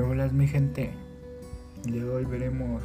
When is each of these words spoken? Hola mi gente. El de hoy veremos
Hola 0.00 0.28
mi 0.28 0.46
gente. 0.46 0.92
El 1.84 1.92
de 1.92 2.04
hoy 2.04 2.24
veremos 2.24 2.80